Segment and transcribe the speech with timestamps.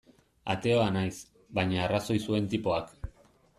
[0.53, 1.13] Ateoa naiz,
[1.59, 2.93] baina arrazoi zuen tipoak.